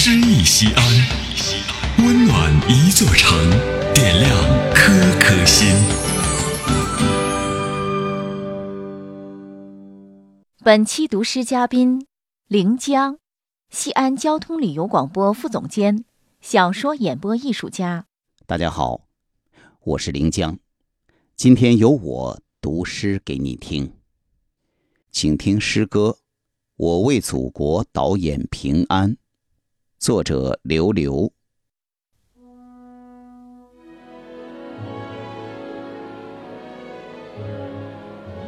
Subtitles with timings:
[0.00, 0.84] 诗意西安，
[2.06, 3.36] 温暖一座城，
[3.92, 4.30] 点亮
[4.72, 5.66] 颗颗心。
[10.62, 12.06] 本期读诗嘉宾：
[12.46, 13.18] 临江，
[13.70, 16.04] 西安交通旅游广播副总监，
[16.40, 18.06] 小说演播艺术家。
[18.46, 19.00] 大家好，
[19.82, 20.60] 我是临江，
[21.34, 23.92] 今天由我读诗给你听，
[25.10, 26.18] 请听诗歌
[26.76, 29.14] 《我为祖国导演平安》。
[29.98, 31.30] 作者刘刘。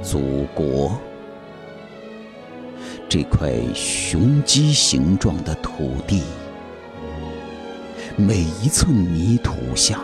[0.00, 0.96] 祖国，
[3.08, 6.22] 这块雄鸡形状的土地，
[8.16, 10.00] 每一寸泥土下，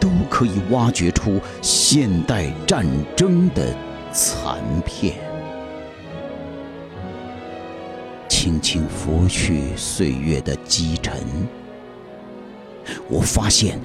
[0.00, 3.72] 都可以挖掘出现代战争的
[4.12, 5.27] 残片。
[8.40, 11.12] 轻轻拂去岁月的积尘，
[13.08, 13.80] 我发现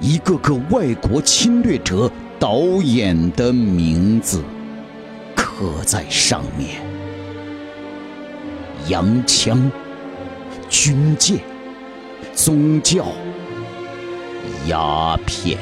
[0.00, 4.42] 一个个外国侵略者导演的名字
[5.36, 6.80] 刻在上面：
[8.88, 9.70] 洋枪、
[10.70, 11.40] 军舰、
[12.34, 13.08] 宗教、
[14.66, 15.58] 鸦片。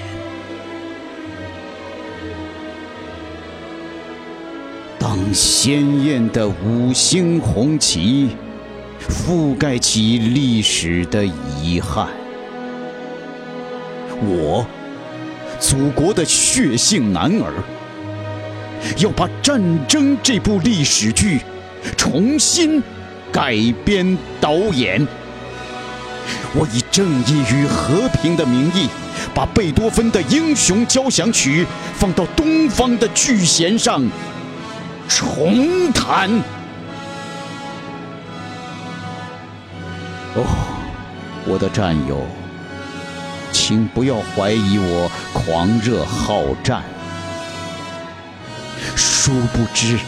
[5.31, 8.31] 鲜艳的五星红旗
[9.09, 11.25] 覆盖起历史的
[11.61, 12.09] 遗憾，
[14.23, 14.67] 我，
[15.61, 17.53] 祖国的血性男儿，
[18.98, 21.41] 要把战争这部历史剧
[21.97, 22.83] 重新
[23.31, 25.06] 改编导演。
[26.55, 28.89] 我以正义与和平的名义，
[29.34, 34.03] 把贝多芬的英雄交响曲放到东方的巨弦上。
[35.08, 36.31] 重谈。
[40.34, 40.44] 哦，
[41.47, 42.27] 我的战友，
[43.53, 46.82] 请不要怀疑我狂热好战。
[48.97, 49.99] 殊不知，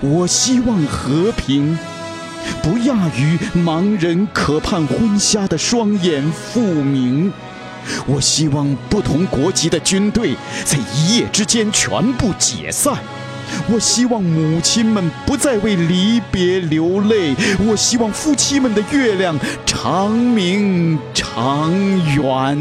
[0.00, 1.76] 我希望和平
[2.62, 7.32] 不亚于盲人渴盼昏瞎的双眼复明。
[8.06, 12.94] 我希望不同国籍的军队在一夜之间全部解散。
[13.72, 17.34] 我希望母亲们不再为离别流泪，
[17.66, 21.72] 我希望夫妻们的月亮长明长
[22.14, 22.58] 圆。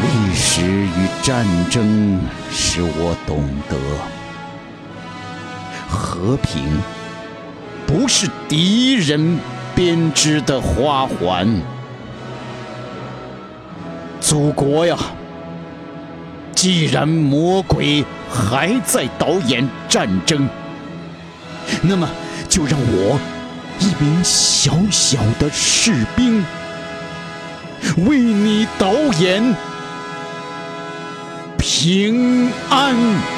[0.00, 2.20] 历史与战争
[2.50, 3.76] 使我懂得，
[5.88, 6.80] 和平
[7.86, 9.38] 不是敌人
[9.74, 11.60] 编织的花环。
[14.28, 14.94] 祖国呀！
[16.54, 20.46] 既然魔鬼还在导演战争，
[21.80, 22.06] 那么
[22.46, 23.18] 就让我
[23.78, 26.44] 一名小小的士兵
[28.06, 29.42] 为你导演
[31.56, 33.37] 平安。